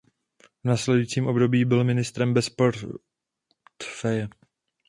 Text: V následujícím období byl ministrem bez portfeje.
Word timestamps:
V 0.63 0.67
následujícím 0.67 1.27
období 1.27 1.65
byl 1.65 1.83
ministrem 1.83 2.33
bez 2.33 2.49
portfeje. 2.49 4.29